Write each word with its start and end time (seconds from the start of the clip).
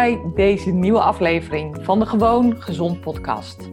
Bij 0.00 0.32
deze 0.34 0.70
nieuwe 0.70 1.00
aflevering 1.00 1.84
van 1.84 1.98
de 1.98 2.06
Gewoon 2.06 2.62
Gezond 2.62 3.00
podcast. 3.00 3.68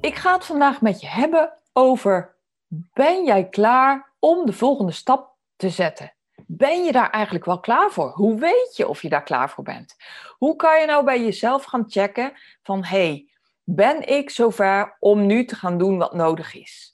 Ik 0.00 0.14
ga 0.14 0.34
het 0.34 0.44
vandaag 0.44 0.80
met 0.80 1.00
je 1.00 1.06
hebben 1.06 1.58
over: 1.72 2.36
ben 2.92 3.24
jij 3.24 3.48
klaar 3.48 4.12
om 4.18 4.46
de 4.46 4.52
volgende 4.52 4.92
stap 4.92 5.36
te 5.56 5.70
zetten? 5.70 6.14
Ben 6.46 6.84
je 6.84 6.92
daar 6.92 7.10
eigenlijk 7.10 7.44
wel 7.44 7.60
klaar 7.60 7.90
voor? 7.90 8.10
Hoe 8.10 8.40
weet 8.40 8.76
je 8.76 8.88
of 8.88 9.02
je 9.02 9.08
daar 9.08 9.22
klaar 9.22 9.50
voor 9.50 9.64
bent? 9.64 9.96
Hoe 10.38 10.56
kan 10.56 10.80
je 10.80 10.86
nou 10.86 11.04
bij 11.04 11.24
jezelf 11.24 11.64
gaan 11.64 11.84
checken 11.88 12.32
van 12.62 12.84
hey, 12.84 13.30
ben 13.62 14.08
ik 14.08 14.30
zover 14.30 14.96
om 15.00 15.26
nu 15.26 15.44
te 15.44 15.54
gaan 15.54 15.78
doen 15.78 15.98
wat 15.98 16.14
nodig 16.14 16.54
is? 16.54 16.93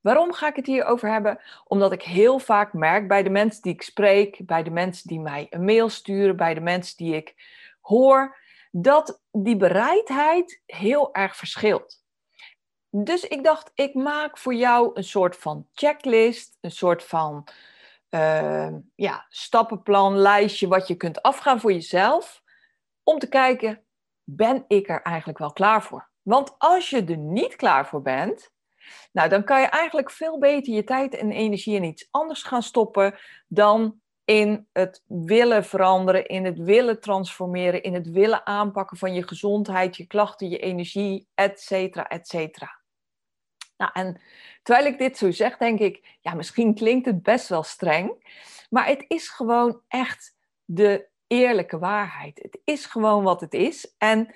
Waarom 0.00 0.32
ga 0.32 0.48
ik 0.48 0.56
het 0.56 0.66
hier 0.66 0.84
over 0.84 1.10
hebben? 1.10 1.40
Omdat 1.64 1.92
ik 1.92 2.02
heel 2.02 2.38
vaak 2.38 2.72
merk 2.72 3.08
bij 3.08 3.22
de 3.22 3.30
mensen 3.30 3.62
die 3.62 3.72
ik 3.72 3.82
spreek, 3.82 4.46
bij 4.46 4.62
de 4.62 4.70
mensen 4.70 5.08
die 5.08 5.20
mij 5.20 5.46
een 5.50 5.64
mail 5.64 5.88
sturen, 5.88 6.36
bij 6.36 6.54
de 6.54 6.60
mensen 6.60 6.96
die 6.96 7.14
ik 7.14 7.34
hoor, 7.80 8.36
dat 8.70 9.22
die 9.30 9.56
bereidheid 9.56 10.62
heel 10.66 11.14
erg 11.14 11.36
verschilt. 11.36 11.98
Dus 12.90 13.24
ik 13.24 13.44
dacht, 13.44 13.70
ik 13.74 13.94
maak 13.94 14.38
voor 14.38 14.54
jou 14.54 14.90
een 14.94 15.04
soort 15.04 15.36
van 15.36 15.66
checklist, 15.72 16.58
een 16.60 16.70
soort 16.70 17.02
van 17.04 17.48
uh, 18.10 18.68
ja, 18.94 19.26
stappenplan, 19.28 20.16
lijstje 20.16 20.68
wat 20.68 20.88
je 20.88 20.94
kunt 20.94 21.22
afgaan 21.22 21.60
voor 21.60 21.72
jezelf, 21.72 22.42
om 23.02 23.18
te 23.18 23.28
kijken, 23.28 23.84
ben 24.24 24.64
ik 24.68 24.88
er 24.88 25.02
eigenlijk 25.02 25.38
wel 25.38 25.52
klaar 25.52 25.82
voor? 25.82 26.08
Want 26.22 26.54
als 26.58 26.90
je 26.90 27.04
er 27.04 27.16
niet 27.16 27.56
klaar 27.56 27.86
voor 27.86 28.02
bent, 28.02 28.52
nou, 29.12 29.28
dan 29.28 29.44
kan 29.44 29.60
je 29.60 29.66
eigenlijk 29.66 30.10
veel 30.10 30.38
beter 30.38 30.74
je 30.74 30.84
tijd 30.84 31.14
en 31.14 31.30
energie 31.30 31.74
in 31.74 31.84
iets 31.84 32.08
anders 32.10 32.42
gaan 32.42 32.62
stoppen 32.62 33.18
dan 33.48 34.00
in 34.24 34.68
het 34.72 35.02
willen 35.06 35.64
veranderen, 35.64 36.26
in 36.26 36.44
het 36.44 36.58
willen 36.58 37.00
transformeren, 37.00 37.82
in 37.82 37.94
het 37.94 38.10
willen 38.10 38.46
aanpakken 38.46 38.96
van 38.96 39.14
je 39.14 39.28
gezondheid, 39.28 39.96
je 39.96 40.06
klachten, 40.06 40.48
je 40.48 40.58
energie, 40.58 41.28
et 41.34 41.60
cetera, 41.60 42.06
et 42.08 42.28
cetera. 42.28 42.80
Nou, 43.76 43.90
en 43.92 44.20
terwijl 44.62 44.86
ik 44.86 44.98
dit 44.98 45.18
zo 45.18 45.30
zeg, 45.30 45.56
denk 45.56 45.78
ik, 45.78 46.18
ja, 46.20 46.34
misschien 46.34 46.74
klinkt 46.74 47.06
het 47.06 47.22
best 47.22 47.48
wel 47.48 47.62
streng, 47.62 48.34
maar 48.70 48.86
het 48.86 49.04
is 49.08 49.28
gewoon 49.28 49.82
echt 49.88 50.36
de 50.64 51.08
eerlijke 51.26 51.78
waarheid. 51.78 52.38
Het 52.42 52.60
is 52.64 52.86
gewoon 52.86 53.22
wat 53.22 53.40
het 53.40 53.54
is. 53.54 53.94
En 53.98 54.34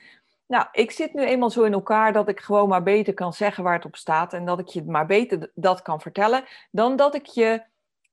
nou, 0.54 0.66
ik 0.72 0.90
zit 0.90 1.14
nu 1.14 1.24
eenmaal 1.24 1.50
zo 1.50 1.62
in 1.62 1.72
elkaar 1.72 2.12
dat 2.12 2.28
ik 2.28 2.40
gewoon 2.40 2.68
maar 2.68 2.82
beter 2.82 3.14
kan 3.14 3.32
zeggen 3.32 3.64
waar 3.64 3.74
het 3.74 3.84
op 3.84 3.96
staat 3.96 4.32
en 4.32 4.44
dat 4.44 4.58
ik 4.58 4.66
je 4.68 4.84
maar 4.84 5.06
beter 5.06 5.50
dat 5.54 5.82
kan 5.82 6.00
vertellen, 6.00 6.44
dan 6.70 6.96
dat 6.96 7.14
ik 7.14 7.26
je 7.26 7.64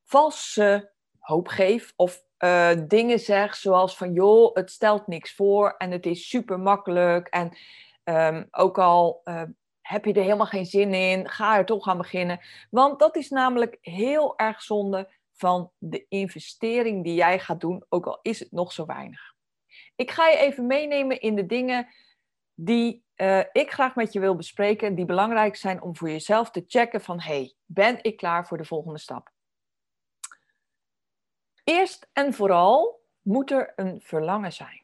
valse 0.04 0.92
hoop 1.20 1.48
geef 1.48 1.94
of 1.96 2.24
uh, 2.40 2.70
dingen 2.88 3.20
zeg 3.20 3.56
zoals 3.56 3.98
van 3.98 4.14
joh, 4.14 4.56
het 4.56 4.72
stelt 4.72 5.08
niks 5.08 5.36
voor 5.36 5.76
en 5.78 5.92
het 5.92 6.06
is 6.06 6.30
super 6.30 6.60
makkelijk 6.60 7.28
en 7.28 7.58
um, 8.04 8.48
ook 8.52 8.80
al 8.80 9.22
uh, 9.24 9.42
heb 9.82 10.06
je 10.06 10.14
er 10.14 10.24
helemaal 10.24 10.46
geen 10.46 10.66
zin 10.66 10.94
in, 10.94 11.30
ga 11.30 11.58
er 11.58 11.66
toch 11.66 11.88
aan 11.88 11.98
beginnen. 11.98 12.40
Want 12.70 13.00
dat 13.00 13.16
is 13.16 13.30
namelijk 13.30 13.78
heel 13.82 14.38
erg 14.38 14.62
zonde 14.62 15.12
van 15.34 15.72
de 15.78 16.06
investering 16.10 17.04
die 17.04 17.16
jij 17.16 17.40
gaat 17.40 17.60
doen, 17.60 17.86
ook 17.90 18.06
al 18.06 18.20
is 18.22 18.40
het 18.40 18.52
nog 18.52 18.72
zo 18.72 18.86
weinig. 18.86 19.34
Ik 19.96 20.12
ga 20.12 20.28
je 20.28 20.38
even 20.38 20.68
meenemen 20.68 21.20
in 21.20 21.36
de 21.36 21.46
dingen 21.46 21.88
die 22.64 23.06
uh, 23.16 23.40
ik 23.52 23.72
graag 23.72 23.96
met 23.96 24.14
je 24.14 24.20
wil 24.20 24.36
bespreken, 24.36 24.96
die 24.96 25.06
belangrijk 25.06 25.56
zijn 25.56 25.82
om 25.82 25.96
voor 25.96 26.10
jezelf 26.10 26.52
te 26.52 26.64
checken 26.68 27.02
van 27.02 27.20
hey, 27.20 27.54
ben 27.66 28.04
ik 28.04 28.18
klaar 28.18 28.48
voor 28.48 28.58
de 28.58 28.66
volgende 28.66 29.00
stap? 29.00 29.32
Eerst 31.64 32.10
en 32.14 32.34
vooral 32.34 33.06
moet 33.22 33.52
er 33.52 33.74
een 33.76 34.02
verlangen 34.02 34.54
zijn. 34.54 34.84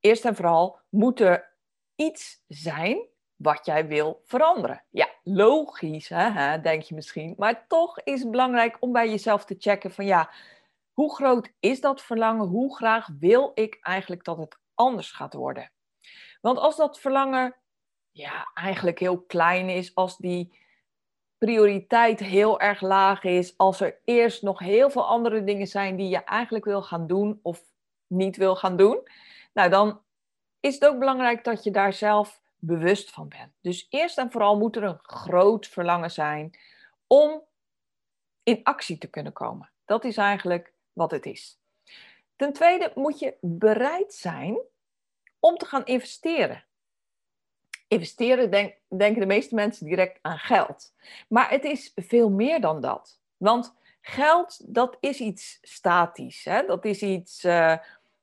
Eerst 0.00 0.24
en 0.24 0.36
vooral 0.36 0.78
moet 0.88 1.20
er 1.20 1.56
iets 1.94 2.42
zijn 2.46 3.08
wat 3.36 3.66
jij 3.66 3.86
wil 3.86 4.22
veranderen. 4.24 4.84
Ja, 4.90 5.08
logisch, 5.22 6.08
hè, 6.08 6.60
denk 6.60 6.82
je 6.82 6.94
misschien. 6.94 7.34
Maar 7.38 7.66
toch 7.66 8.00
is 8.00 8.20
het 8.20 8.30
belangrijk 8.30 8.76
om 8.80 8.92
bij 8.92 9.10
jezelf 9.10 9.44
te 9.44 9.56
checken 9.58 9.90
van 9.90 10.04
ja, 10.04 10.30
hoe 10.92 11.14
groot 11.14 11.52
is 11.60 11.80
dat 11.80 12.02
verlangen? 12.02 12.46
Hoe 12.46 12.76
graag 12.76 13.08
wil 13.18 13.50
ik 13.54 13.78
eigenlijk 13.80 14.24
dat 14.24 14.36
het 14.36 14.58
anders 14.74 15.12
gaat 15.12 15.34
worden? 15.34 15.70
Want 16.40 16.58
als 16.58 16.76
dat 16.76 17.00
verlangen 17.00 17.54
ja, 18.10 18.50
eigenlijk 18.54 18.98
heel 18.98 19.20
klein 19.20 19.68
is, 19.68 19.94
als 19.94 20.16
die 20.16 20.58
prioriteit 21.38 22.20
heel 22.20 22.60
erg 22.60 22.80
laag 22.80 23.24
is, 23.24 23.56
als 23.56 23.80
er 23.80 24.00
eerst 24.04 24.42
nog 24.42 24.58
heel 24.58 24.90
veel 24.90 25.06
andere 25.06 25.44
dingen 25.44 25.66
zijn 25.66 25.96
die 25.96 26.08
je 26.08 26.24
eigenlijk 26.24 26.64
wil 26.64 26.82
gaan 26.82 27.06
doen 27.06 27.40
of 27.42 27.62
niet 28.06 28.36
wil 28.36 28.56
gaan 28.56 28.76
doen, 28.76 29.08
nou 29.52 29.70
dan 29.70 30.00
is 30.60 30.74
het 30.74 30.86
ook 30.86 30.98
belangrijk 30.98 31.44
dat 31.44 31.64
je 31.64 31.70
daar 31.70 31.92
zelf 31.92 32.40
bewust 32.56 33.10
van 33.10 33.28
bent. 33.28 33.52
Dus 33.60 33.86
eerst 33.90 34.18
en 34.18 34.30
vooral 34.30 34.58
moet 34.58 34.76
er 34.76 34.82
een 34.82 34.98
groot 35.02 35.66
verlangen 35.66 36.10
zijn 36.10 36.58
om 37.06 37.42
in 38.42 38.60
actie 38.62 38.98
te 38.98 39.10
kunnen 39.10 39.32
komen. 39.32 39.70
Dat 39.84 40.04
is 40.04 40.16
eigenlijk 40.16 40.72
wat 40.92 41.10
het 41.10 41.26
is. 41.26 41.58
Ten 42.36 42.52
tweede 42.52 42.92
moet 42.94 43.18
je 43.18 43.36
bereid 43.40 44.14
zijn 44.14 44.58
om 45.40 45.56
te 45.56 45.66
gaan 45.66 45.84
investeren. 45.84 46.64
Investeren 47.88 48.50
denk, 48.50 48.74
denken 48.88 49.20
de 49.20 49.26
meeste 49.26 49.54
mensen 49.54 49.86
direct 49.86 50.18
aan 50.22 50.38
geld. 50.38 50.94
Maar 51.28 51.50
het 51.50 51.64
is 51.64 51.92
veel 51.94 52.30
meer 52.30 52.60
dan 52.60 52.80
dat. 52.80 53.20
Want 53.36 53.74
geld, 54.00 54.74
dat 54.74 54.96
is 55.00 55.20
iets 55.20 55.58
statisch. 55.62 56.44
Hè? 56.44 56.66
Dat 56.66 56.84
is 56.84 57.02
iets, 57.02 57.44
uh, 57.44 57.76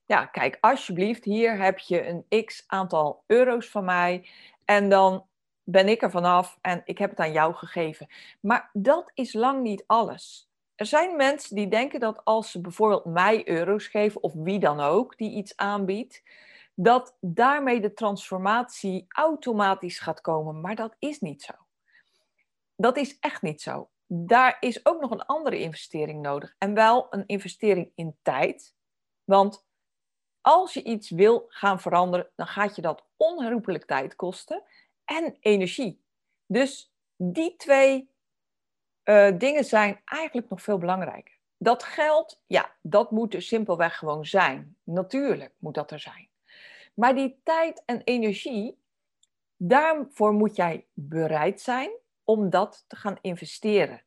ja, 0.05 0.25
kijk, 0.25 0.57
alsjeblieft, 0.59 1.23
hier 1.23 1.57
heb 1.57 1.79
je 1.79 2.07
een 2.07 2.45
x 2.45 2.63
aantal 2.67 3.23
euro's 3.27 3.69
van 3.69 3.85
mij. 3.85 4.29
En 4.65 4.89
dan 4.89 5.25
ben 5.63 5.87
ik 5.87 6.01
er 6.01 6.11
vanaf 6.11 6.57
en 6.61 6.81
ik 6.85 6.97
heb 6.97 7.09
het 7.09 7.19
aan 7.19 7.31
jou 7.31 7.53
gegeven. 7.53 8.07
Maar 8.39 8.69
dat 8.73 9.11
is 9.13 9.33
lang 9.33 9.61
niet 9.61 9.83
alles. 9.87 10.49
Er 10.75 10.85
zijn 10.85 11.15
mensen 11.15 11.55
die 11.55 11.67
denken 11.67 11.99
dat 11.99 12.21
als 12.25 12.51
ze 12.51 12.61
bijvoorbeeld 12.61 13.05
mij 13.05 13.47
euro's 13.47 13.87
geven, 13.87 14.23
of 14.23 14.33
wie 14.33 14.59
dan 14.59 14.79
ook 14.79 15.17
die 15.17 15.31
iets 15.31 15.55
aanbiedt, 15.55 16.23
dat 16.79 17.17
daarmee 17.19 17.81
de 17.81 17.93
transformatie 17.93 19.05
automatisch 19.07 19.99
gaat 19.99 20.21
komen. 20.21 20.61
Maar 20.61 20.75
dat 20.75 20.95
is 20.99 21.19
niet 21.19 21.41
zo. 21.41 21.53
Dat 22.75 22.97
is 22.97 23.19
echt 23.19 23.41
niet 23.41 23.61
zo. 23.61 23.89
Daar 24.05 24.57
is 24.59 24.85
ook 24.85 25.01
nog 25.01 25.11
een 25.11 25.25
andere 25.25 25.59
investering 25.59 26.21
nodig. 26.21 26.55
En 26.57 26.73
wel 26.73 27.07
een 27.09 27.25
investering 27.25 27.91
in 27.95 28.17
tijd. 28.21 28.75
Want 29.23 29.65
als 30.41 30.73
je 30.73 30.83
iets 30.83 31.09
wil 31.09 31.45
gaan 31.47 31.79
veranderen, 31.79 32.29
dan 32.35 32.47
gaat 32.47 32.75
je 32.75 32.81
dat 32.81 33.05
onherroepelijk 33.15 33.85
tijd 33.85 34.15
kosten 34.15 34.63
en 35.05 35.37
energie. 35.39 36.03
Dus 36.45 36.93
die 37.15 37.55
twee 37.55 38.09
uh, 39.03 39.37
dingen 39.37 39.65
zijn 39.65 40.01
eigenlijk 40.05 40.49
nog 40.49 40.61
veel 40.61 40.77
belangrijker. 40.77 41.37
Dat 41.57 41.83
geld, 41.83 42.41
ja, 42.47 42.75
dat 42.81 43.11
moet 43.11 43.33
er 43.33 43.41
simpelweg 43.41 43.97
gewoon 43.97 44.25
zijn. 44.25 44.77
Natuurlijk 44.83 45.53
moet 45.57 45.73
dat 45.73 45.91
er 45.91 45.99
zijn. 45.99 46.29
Maar 46.99 47.15
die 47.15 47.39
tijd 47.43 47.83
en 47.85 48.01
energie, 48.03 48.79
daarvoor 49.55 50.33
moet 50.33 50.55
jij 50.55 50.87
bereid 50.93 51.61
zijn 51.61 51.89
om 52.23 52.49
dat 52.49 52.85
te 52.87 52.95
gaan 52.95 53.17
investeren. 53.21 54.03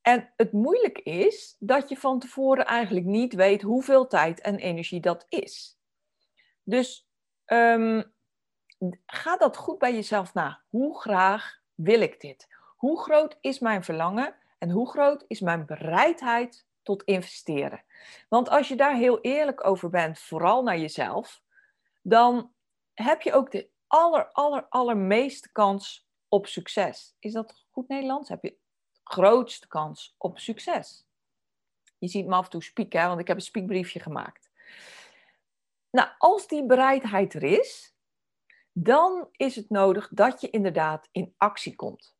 En 0.00 0.32
het 0.36 0.52
moeilijke 0.52 1.02
is 1.02 1.56
dat 1.58 1.88
je 1.88 1.96
van 1.96 2.18
tevoren 2.18 2.66
eigenlijk 2.66 3.06
niet 3.06 3.34
weet 3.34 3.62
hoeveel 3.62 4.06
tijd 4.06 4.40
en 4.40 4.56
energie 4.56 5.00
dat 5.00 5.26
is. 5.28 5.78
Dus 6.62 7.08
um, 7.46 8.12
ga 9.06 9.36
dat 9.36 9.56
goed 9.56 9.78
bij 9.78 9.94
jezelf 9.94 10.34
na. 10.34 10.62
Hoe 10.68 11.00
graag 11.00 11.60
wil 11.74 12.00
ik 12.00 12.20
dit? 12.20 12.48
Hoe 12.76 13.00
groot 13.00 13.38
is 13.40 13.58
mijn 13.58 13.84
verlangen 13.84 14.34
en 14.58 14.70
hoe 14.70 14.90
groot 14.90 15.24
is 15.26 15.40
mijn 15.40 15.66
bereidheid 15.66 16.66
tot 16.82 17.02
investeren? 17.02 17.84
Want 18.28 18.48
als 18.48 18.68
je 18.68 18.76
daar 18.76 18.94
heel 18.94 19.20
eerlijk 19.20 19.66
over 19.66 19.90
bent, 19.90 20.18
vooral 20.18 20.62
naar 20.62 20.78
jezelf, 20.78 21.42
dan 22.10 22.52
heb 22.94 23.22
je 23.22 23.32
ook 23.32 23.50
de 23.50 23.68
aller, 23.86 24.32
aller, 24.32 24.66
allermeeste 24.68 25.52
kans 25.52 26.08
op 26.28 26.46
succes. 26.46 27.16
Is 27.18 27.32
dat 27.32 27.66
goed 27.70 27.88
Nederlands? 27.88 28.28
Heb 28.28 28.42
je 28.42 28.58
grootste 29.04 29.68
kans 29.68 30.14
op 30.18 30.38
succes? 30.38 31.06
Je 31.98 32.08
ziet 32.08 32.26
me 32.26 32.34
af 32.34 32.44
en 32.44 32.50
toe 32.50 32.62
spieken, 32.62 33.06
want 33.06 33.20
ik 33.20 33.26
heb 33.26 33.36
een 33.36 33.42
spiekbriefje 33.42 34.00
gemaakt. 34.00 34.50
Nou, 35.90 36.08
als 36.18 36.46
die 36.46 36.66
bereidheid 36.66 37.34
er 37.34 37.42
is, 37.42 37.94
dan 38.72 39.28
is 39.32 39.56
het 39.56 39.70
nodig 39.70 40.08
dat 40.12 40.40
je 40.40 40.50
inderdaad 40.50 41.08
in 41.12 41.34
actie 41.36 41.76
komt. 41.76 42.16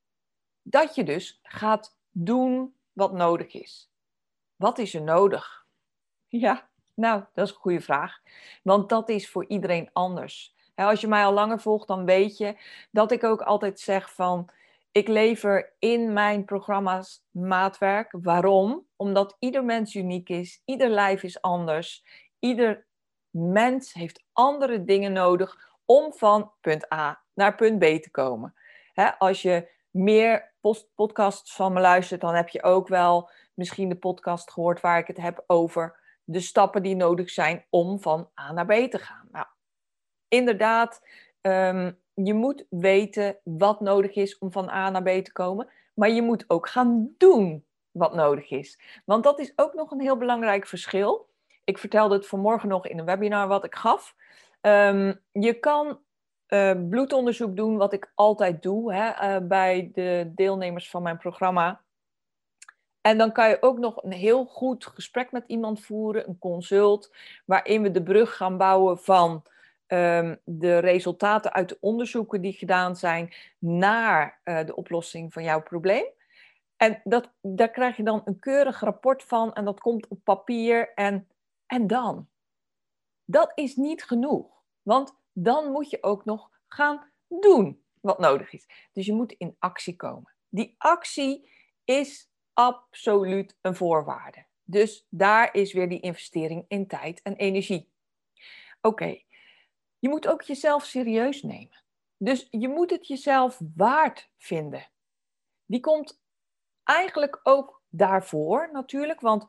Dat 0.63 0.95
je 0.95 1.05
dus 1.05 1.39
gaat 1.43 1.99
doen 2.11 2.77
wat 2.93 3.13
nodig 3.13 3.53
is. 3.53 3.93
Wat 4.57 4.79
is 4.79 4.95
er 4.95 5.03
nodig? 5.03 5.67
Ja, 6.27 6.70
nou, 7.01 7.25
dat 7.35 7.47
is 7.47 7.53
een 7.53 7.61
goede 7.61 7.81
vraag. 7.81 8.19
Want 8.63 8.89
dat 8.89 9.09
is 9.09 9.31
voor 9.31 9.45
iedereen 9.47 9.91
anders. 9.93 10.55
Als 10.75 11.01
je 11.01 11.09
mij 11.09 11.25
al 11.25 11.33
langer 11.33 11.61
volgt, 11.61 11.87
dan 11.87 12.05
weet 12.05 12.37
je 12.37 12.57
dat 12.91 13.13
ik 13.13 13.25
ook 13.25 13.43
altijd 13.43 13.81
zeg 13.81 14.15
van... 14.15 14.49
Ik 14.93 15.09
lever 15.09 15.73
in 15.79 16.13
mijn 16.13 16.45
programma's 16.45 17.25
maatwerk. 17.31 18.15
Waarom? 18.23 18.87
Omdat 18.97 19.37
ieder 19.39 19.65
mens 19.65 19.95
uniek 19.95 20.29
is. 20.29 20.63
Ieder 20.65 20.89
lijf 20.89 21.23
is 21.23 21.41
anders. 21.41 22.05
Ieder 22.39 22.87
mens 23.31 23.93
heeft 23.93 24.25
andere 24.33 24.85
dingen 24.85 25.13
nodig 25.13 25.77
om 25.85 26.13
van 26.13 26.53
punt 26.61 26.93
A 26.93 27.23
naar 27.35 27.55
punt 27.55 27.79
B 27.79 27.83
te 27.83 28.11
komen. 28.11 28.55
als 29.19 29.43
je 29.43 29.71
meer 29.91 30.55
podcasts 30.95 31.55
van 31.55 31.73
me 31.73 31.81
luistert, 31.81 32.21
dan 32.21 32.35
heb 32.35 32.49
je 32.49 32.63
ook 32.63 32.89
wel 32.89 33.31
misschien 33.55 33.89
de 33.89 33.97
podcast 33.97 34.51
gehoord 34.51 34.81
waar 34.81 34.99
ik 34.99 35.07
het 35.07 35.17
heb 35.17 35.45
over 35.47 36.00
de 36.31 36.41
stappen 36.41 36.83
die 36.83 36.97
nodig 36.97 37.31
zijn 37.31 37.65
om 37.71 38.01
van 38.01 38.29
A 38.41 38.53
naar 38.53 38.67
B 38.67 38.91
te 38.91 38.99
gaan. 38.99 39.29
Nou, 39.33 39.47
inderdaad, 40.29 41.07
um, 41.41 41.99
je 42.15 42.35
moet 42.35 42.67
weten 42.69 43.39
wat 43.43 43.81
nodig 43.81 44.15
is 44.15 44.39
om 44.39 44.53
van 44.53 44.69
A 44.69 44.91
naar 44.91 45.03
B 45.03 45.25
te 45.25 45.33
komen, 45.33 45.69
maar 45.95 46.11
je 46.11 46.23
moet 46.23 46.45
ook 46.47 46.69
gaan 46.69 47.15
doen 47.19 47.65
wat 47.91 48.15
nodig 48.15 48.51
is. 48.51 48.81
Want 49.05 49.25
dat 49.25 49.39
is 49.39 49.53
ook 49.57 49.75
nog 49.75 49.91
een 49.91 50.01
heel 50.01 50.17
belangrijk 50.17 50.67
verschil. 50.67 51.29
Ik 51.65 51.79
vertelde 51.79 52.15
het 52.15 52.27
vanmorgen 52.27 52.69
nog 52.69 52.87
in 52.87 52.99
een 52.99 53.05
webinar 53.05 53.49
wat 53.49 53.65
ik 53.65 53.75
gaf. 53.75 54.15
Ehm, 54.61 55.15
je 55.33 55.55
kan 55.55 56.01
uh, 56.49 56.73
bloedonderzoek 56.89 57.57
doen, 57.57 57.77
wat 57.77 57.93
ik 57.93 58.13
altijd 58.15 58.63
doe 58.63 58.95
hè, 58.95 59.37
uh, 59.37 59.47
bij 59.47 59.91
de 59.93 60.33
deelnemers 60.35 60.91
van 60.91 61.03
mijn 61.03 61.19
programma. 61.19 61.81
En 63.01 63.19
dan 63.19 63.33
kan 63.33 63.49
je 63.49 63.63
ook 63.63 63.79
nog 63.79 64.03
een 64.03 64.13
heel 64.13 64.45
goed 64.45 64.87
gesprek 64.87 65.33
met 65.33 65.45
iemand 65.47 65.81
voeren, 65.81 66.29
een 66.29 66.39
consult, 66.39 67.15
waarin 67.45 67.83
we 67.83 67.91
de 67.91 68.03
brug 68.03 68.37
gaan 68.37 68.57
bouwen 68.57 68.99
van 68.99 69.45
um, 69.87 70.41
de 70.45 70.79
resultaten 70.79 71.53
uit 71.53 71.69
de 71.69 71.77
onderzoeken 71.81 72.41
die 72.41 72.53
gedaan 72.53 72.97
zijn 72.97 73.35
naar 73.59 74.41
uh, 74.45 74.65
de 74.65 74.75
oplossing 74.75 75.33
van 75.33 75.43
jouw 75.43 75.63
probleem. 75.63 76.05
En 76.77 77.01
dat, 77.05 77.33
daar 77.41 77.71
krijg 77.71 77.97
je 77.97 78.03
dan 78.03 78.23
een 78.25 78.39
keurig 78.39 78.81
rapport 78.81 79.23
van 79.23 79.53
en 79.53 79.65
dat 79.65 79.81
komt 79.81 80.09
op 80.09 80.25
papier 80.25 80.95
en, 80.95 81.29
en 81.67 81.87
dan? 81.87 82.29
Dat 83.25 83.53
is 83.55 83.77
niet 83.77 84.05
genoeg, 84.05 84.63
want 84.83 85.15
dan 85.33 85.71
moet 85.71 85.91
je 85.91 86.03
ook 86.03 86.25
nog 86.25 86.51
gaan 86.69 87.11
doen 87.29 87.85
wat 88.01 88.19
nodig 88.19 88.53
is. 88.53 88.67
Dus 88.93 89.07
je 89.07 89.13
moet 89.13 89.33
in 89.33 89.57
actie 89.59 89.97
komen. 89.97 90.33
Die 90.49 90.75
actie 90.79 91.51
is 91.85 92.30
absoluut 92.61 93.57
een 93.61 93.75
voorwaarde. 93.75 94.45
Dus 94.65 95.07
daar 95.09 95.55
is 95.55 95.73
weer 95.73 95.89
die 95.89 96.01
investering 96.01 96.65
in 96.69 96.87
tijd 96.87 97.23
en 97.23 97.37
energie. 97.37 97.89
Oké, 98.81 99.19
je 99.99 100.09
moet 100.09 100.29
ook 100.29 100.43
jezelf 100.43 100.85
serieus 100.85 101.43
nemen. 101.43 101.83
Dus 102.17 102.49
je 102.51 102.69
moet 102.69 102.91
het 102.91 103.07
jezelf 103.07 103.61
waard 103.77 104.31
vinden. 104.37 104.89
Die 105.67 105.81
komt 105.81 106.21
eigenlijk 106.85 107.41
ook 107.43 107.83
daarvoor 107.89 108.69
natuurlijk, 108.73 109.21
want 109.21 109.47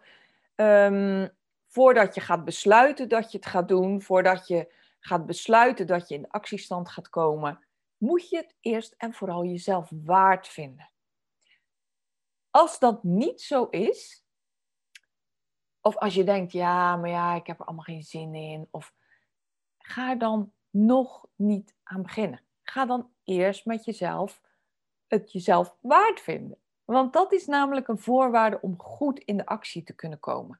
um, 0.55 1.29
voordat 1.67 2.15
je 2.15 2.21
gaat 2.21 2.45
besluiten 2.45 3.09
dat 3.09 3.31
je 3.31 3.37
het 3.37 3.47
gaat 3.47 3.67
doen, 3.67 4.01
voordat 4.01 4.47
je 4.47 4.73
gaat 4.99 5.25
besluiten 5.25 5.87
dat 5.87 6.07
je 6.07 6.15
in 6.15 6.21
de 6.21 6.31
actiestand 6.31 6.89
gaat 6.89 7.09
komen, 7.09 7.65
moet 7.97 8.29
je 8.29 8.37
het 8.37 8.55
eerst 8.59 8.93
en 8.97 9.13
vooral 9.13 9.45
jezelf 9.45 9.91
waard 10.03 10.47
vinden. 10.47 10.89
Als 12.51 12.79
dat 12.79 13.03
niet 13.03 13.41
zo 13.41 13.63
is, 13.63 14.25
of 15.81 15.97
als 15.97 16.13
je 16.13 16.23
denkt, 16.23 16.51
ja, 16.51 16.95
maar 16.95 17.09
ja, 17.09 17.35
ik 17.35 17.47
heb 17.47 17.59
er 17.59 17.65
allemaal 17.65 17.83
geen 17.83 18.03
zin 18.03 18.35
in, 18.35 18.67
of 18.71 18.93
ga 19.77 20.09
er 20.09 20.17
dan 20.17 20.53
nog 20.69 21.27
niet 21.35 21.75
aan 21.83 22.01
beginnen. 22.01 22.41
Ga 22.63 22.85
dan 22.85 23.11
eerst 23.23 23.65
met 23.65 23.85
jezelf 23.85 24.41
het 25.07 25.31
jezelf 25.31 25.75
waard 25.79 26.19
vinden. 26.19 26.57
Want 26.85 27.13
dat 27.13 27.33
is 27.33 27.45
namelijk 27.45 27.87
een 27.87 27.99
voorwaarde 27.99 28.61
om 28.61 28.79
goed 28.79 29.19
in 29.19 29.37
de 29.37 29.45
actie 29.45 29.83
te 29.83 29.93
kunnen 29.93 30.19
komen. 30.19 30.59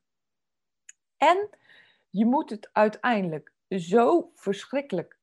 En 1.18 1.50
je 2.10 2.26
moet 2.26 2.50
het 2.50 2.70
uiteindelijk 2.74 3.54
zo 3.70 4.32
verschrikkelijk 4.36 5.20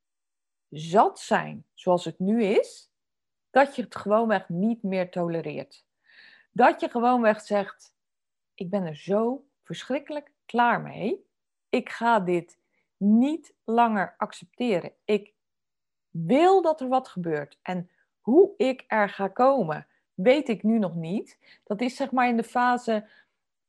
zat 0.68 1.20
zijn 1.20 1.66
zoals 1.74 2.04
het 2.04 2.18
nu 2.18 2.44
is, 2.44 2.90
dat 3.50 3.76
je 3.76 3.82
het 3.82 3.96
gewoonweg 3.96 4.48
niet 4.48 4.82
meer 4.82 5.10
tolereert. 5.10 5.86
Dat 6.58 6.80
je 6.80 6.88
gewoonweg 6.88 7.40
zegt: 7.40 7.94
Ik 8.54 8.70
ben 8.70 8.84
er 8.84 8.96
zo 8.96 9.46
verschrikkelijk 9.62 10.32
klaar 10.46 10.80
mee. 10.80 11.26
Ik 11.68 11.88
ga 11.88 12.20
dit 12.20 12.58
niet 12.96 13.54
langer 13.64 14.14
accepteren. 14.16 14.92
Ik 15.04 15.34
wil 16.10 16.62
dat 16.62 16.80
er 16.80 16.88
wat 16.88 17.08
gebeurt. 17.08 17.58
En 17.62 17.90
hoe 18.20 18.54
ik 18.56 18.84
er 18.86 19.08
ga 19.08 19.28
komen, 19.28 19.86
weet 20.14 20.48
ik 20.48 20.62
nu 20.62 20.78
nog 20.78 20.94
niet. 20.94 21.38
Dat 21.64 21.80
is 21.80 21.96
zeg 21.96 22.10
maar 22.10 22.28
in 22.28 22.36
de 22.36 22.44
fase 22.44 23.08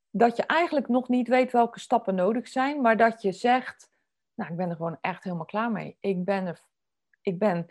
dat 0.09 0.35
je 0.35 0.43
eigenlijk 0.43 0.87
nog 0.87 1.07
niet 1.07 1.27
weet 1.27 1.51
welke 1.51 1.79
stappen 1.79 2.15
nodig 2.15 2.47
zijn, 2.47 2.81
maar 2.81 2.97
dat 2.97 3.21
je 3.21 3.31
zegt, 3.31 3.89
nou, 4.33 4.51
ik 4.51 4.57
ben 4.57 4.69
er 4.69 4.75
gewoon 4.75 4.97
echt 5.01 5.23
helemaal 5.23 5.45
klaar 5.45 5.71
mee. 5.71 5.97
Ik 5.99 6.25
ben, 6.25 6.45
er, 6.45 6.61
ik 7.21 7.39
ben 7.39 7.67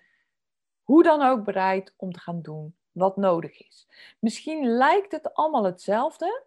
hoe 0.83 1.03
dan 1.03 1.23
ook 1.23 1.45
bereid 1.45 1.95
om 1.97 2.13
te 2.13 2.21
gaan 2.21 2.43
doen 2.43 2.77
wat 2.99 3.17
nodig 3.17 3.67
is. 3.67 3.89
Misschien 4.19 4.67
lijkt 4.67 5.13
het 5.13 5.35
allemaal 5.35 5.65
hetzelfde, 5.65 6.45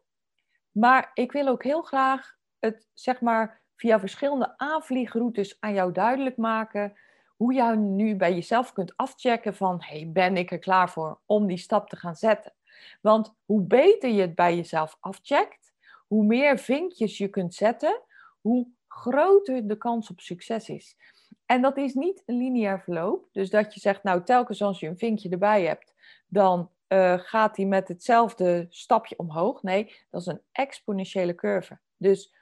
maar 0.71 1.11
ik 1.13 1.31
wil 1.31 1.47
ook 1.47 1.63
heel 1.63 1.81
graag 1.81 2.37
het, 2.59 2.87
zeg 2.93 3.21
maar, 3.21 3.61
via 3.75 3.99
verschillende 3.99 4.57
aanvliegroutes 4.57 5.57
aan 5.59 5.73
jou 5.73 5.91
duidelijk 5.91 6.37
maken 6.37 6.93
hoe 7.41 7.53
jij 7.53 7.75
nu 7.75 8.15
bij 8.15 8.33
jezelf 8.33 8.73
kunt 8.73 8.97
afchecken 8.97 9.55
van, 9.55 9.77
hey, 9.79 10.09
ben 10.13 10.37
ik 10.37 10.51
er 10.51 10.59
klaar 10.59 10.89
voor 10.89 11.19
om 11.25 11.47
die 11.47 11.57
stap 11.57 11.89
te 11.89 11.95
gaan 11.95 12.15
zetten? 12.15 12.53
Want 13.01 13.35
hoe 13.45 13.61
beter 13.61 14.09
je 14.09 14.21
het 14.21 14.35
bij 14.35 14.55
jezelf 14.55 14.97
afcheckt, 14.99 15.73
hoe 16.07 16.25
meer 16.25 16.57
vinkjes 16.57 17.17
je 17.17 17.27
kunt 17.27 17.53
zetten, 17.53 18.01
hoe 18.41 18.67
groter 18.87 19.67
de 19.67 19.77
kans 19.77 20.09
op 20.09 20.19
succes 20.19 20.69
is. 20.69 20.97
En 21.45 21.61
dat 21.61 21.77
is 21.77 21.93
niet 21.93 22.23
een 22.25 22.37
lineair 22.37 22.81
verloop. 22.81 23.27
Dus 23.31 23.49
dat 23.49 23.73
je 23.73 23.79
zegt, 23.79 24.03
nou 24.03 24.23
telkens 24.23 24.61
als 24.61 24.79
je 24.79 24.87
een 24.87 24.97
vinkje 24.97 25.29
erbij 25.29 25.65
hebt, 25.65 25.93
dan 26.27 26.69
uh, 26.87 27.19
gaat 27.19 27.57
hij 27.57 27.65
met 27.65 27.87
hetzelfde 27.87 28.65
stapje 28.69 29.17
omhoog. 29.17 29.63
Nee, 29.63 29.95
dat 30.09 30.21
is 30.21 30.27
een 30.27 30.41
exponentiële 30.51 31.35
curve. 31.35 31.79
Dus 31.97 32.33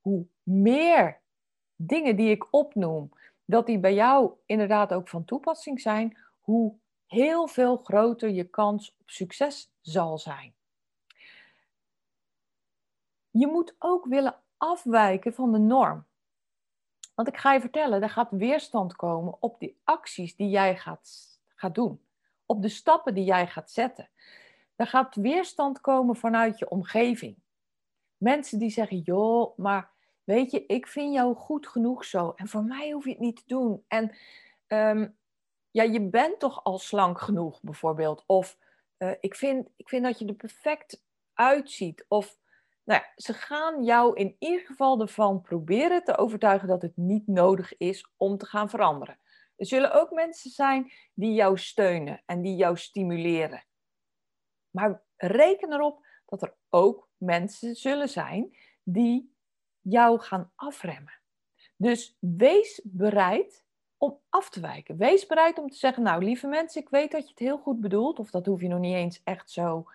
hoe 0.00 0.26
meer 0.42 1.20
dingen 1.76 2.16
die 2.16 2.30
ik 2.30 2.46
opnoem, 2.50 3.10
dat 3.44 3.66
die 3.66 3.78
bij 3.78 3.94
jou 3.94 4.32
inderdaad 4.46 4.92
ook 4.92 5.08
van 5.08 5.24
toepassing 5.24 5.80
zijn, 5.80 6.18
hoe 6.40 6.74
heel 7.06 7.48
veel 7.48 7.76
groter 7.76 8.30
je 8.30 8.44
kans 8.44 8.96
op 9.00 9.10
succes 9.10 9.72
zal 9.80 10.18
zijn 10.18 10.56
je 13.38 13.46
moet 13.46 13.74
ook 13.78 14.06
willen 14.06 14.36
afwijken 14.56 15.34
van 15.34 15.52
de 15.52 15.58
norm. 15.58 16.04
Want 17.16 17.28
ik 17.28 17.36
ga 17.36 17.52
je 17.52 17.60
vertellen, 17.60 18.02
er 18.02 18.10
gaat 18.10 18.30
weerstand 18.30 18.96
komen 18.96 19.36
op 19.40 19.60
die 19.60 19.80
acties 19.84 20.36
die 20.36 20.48
jij 20.48 20.76
gaat, 20.76 21.38
gaat 21.54 21.74
doen. 21.74 22.00
Op 22.46 22.62
de 22.62 22.68
stappen 22.68 23.14
die 23.14 23.24
jij 23.24 23.46
gaat 23.46 23.70
zetten. 23.70 24.08
Er 24.74 24.86
gaat 24.86 25.14
weerstand 25.14 25.80
komen 25.80 26.16
vanuit 26.16 26.58
je 26.58 26.68
omgeving. 26.68 27.36
Mensen 28.16 28.58
die 28.58 28.70
zeggen, 28.70 28.98
joh, 28.98 29.58
maar 29.58 29.90
weet 30.24 30.50
je, 30.50 30.66
ik 30.66 30.86
vind 30.86 31.14
jou 31.14 31.34
goed 31.34 31.68
genoeg 31.68 32.04
zo. 32.04 32.32
En 32.36 32.48
voor 32.48 32.64
mij 32.64 32.90
hoef 32.90 33.04
je 33.04 33.10
het 33.10 33.18
niet 33.18 33.36
te 33.36 33.42
doen. 33.46 33.84
En 33.88 34.16
ehm, 34.66 35.08
ja, 35.70 35.82
je 35.82 36.00
bent 36.00 36.38
toch 36.38 36.64
al 36.64 36.78
slank 36.78 37.20
genoeg 37.20 37.62
bijvoorbeeld. 37.62 38.24
Of 38.26 38.58
uh, 38.98 39.10
ik, 39.20 39.34
vind, 39.34 39.68
ik 39.76 39.88
vind 39.88 40.04
dat 40.04 40.18
je 40.18 40.26
er 40.26 40.34
perfect 40.34 41.02
eruit 41.34 41.70
ziet. 41.70 42.04
Of 42.08 42.38
nou 42.86 43.00
ja, 43.00 43.12
ze 43.16 43.32
gaan 43.32 43.84
jou 43.84 44.16
in 44.16 44.36
ieder 44.38 44.66
geval 44.66 45.00
ervan 45.00 45.40
proberen 45.40 46.04
te 46.04 46.16
overtuigen 46.16 46.68
dat 46.68 46.82
het 46.82 46.96
niet 46.96 47.26
nodig 47.26 47.76
is 47.76 48.12
om 48.16 48.38
te 48.38 48.46
gaan 48.46 48.70
veranderen. 48.70 49.18
Er 49.56 49.66
zullen 49.66 49.92
ook 49.92 50.10
mensen 50.10 50.50
zijn 50.50 50.92
die 51.14 51.34
jou 51.34 51.58
steunen 51.58 52.22
en 52.26 52.42
die 52.42 52.56
jou 52.56 52.76
stimuleren. 52.76 53.64
Maar 54.70 55.02
reken 55.16 55.72
erop 55.72 56.06
dat 56.26 56.42
er 56.42 56.54
ook 56.70 57.08
mensen 57.16 57.74
zullen 57.74 58.08
zijn 58.08 58.56
die 58.82 59.34
jou 59.80 60.20
gaan 60.20 60.52
afremmen. 60.54 61.20
Dus 61.76 62.16
wees 62.20 62.80
bereid 62.84 63.64
om 63.96 64.20
af 64.28 64.50
te 64.50 64.60
wijken. 64.60 64.96
Wees 64.96 65.26
bereid 65.26 65.58
om 65.58 65.70
te 65.70 65.76
zeggen, 65.76 66.02
nou 66.02 66.24
lieve 66.24 66.46
mensen, 66.46 66.82
ik 66.82 66.88
weet 66.88 67.10
dat 67.10 67.22
je 67.22 67.30
het 67.30 67.38
heel 67.38 67.58
goed 67.58 67.80
bedoelt, 67.80 68.18
of 68.18 68.30
dat 68.30 68.46
hoef 68.46 68.60
je 68.60 68.68
nog 68.68 68.80
niet 68.80 68.94
eens 68.94 69.20
echt 69.24 69.50
zo 69.50 69.86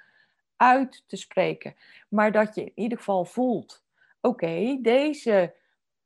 uit 0.62 1.04
te 1.08 1.16
spreken, 1.16 1.76
maar 2.10 2.32
dat 2.32 2.56
je 2.56 2.64
in 2.64 2.72
ieder 2.76 2.98
geval 2.98 3.26
voelt, 3.26 3.84
oké, 4.22 4.78
deze 4.82 5.56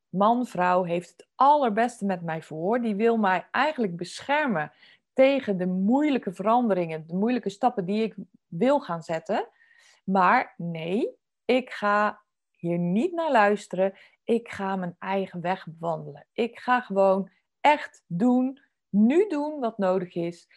man, 0.10 0.46
vrouw 0.46 0.84
heeft 0.84 1.10
het 1.10 1.28
allerbeste 1.36 2.06
met 2.06 2.22
mij 2.22 2.42
voor, 2.42 2.82
die 2.82 2.96
wil 2.96 3.18
mij 3.18 3.48
eigenlijk 3.52 3.96
beschermen 3.96 4.72
tegen 5.14 5.58
de 5.58 5.66
moeilijke 5.66 6.34
veranderingen, 6.34 7.08
de 7.08 7.16
moeilijke 7.16 7.50
stappen 7.50 7.86
die 7.86 8.04
ik 8.04 8.16
wil 8.48 8.80
gaan 8.80 9.04
zetten. 9.04 9.48
Maar 10.04 10.54
nee, 10.58 11.10
ik 11.46 11.70
ga 11.70 12.22
hier 12.52 12.78
niet 12.78 13.14
naar 13.14 13.32
luisteren. 13.32 13.94
Ik 14.24 14.50
ga 14.50 14.76
mijn 14.76 14.96
eigen 15.00 15.42
weg 15.42 15.68
bewandelen. 15.68 16.26
Ik 16.34 16.60
ga 16.60 16.82
gewoon 16.82 17.30
echt 17.62 18.04
doen, 18.08 18.60
nu 18.90 19.28
doen 19.28 19.60
wat 19.60 19.78
nodig 19.78 20.16
is 20.16 20.48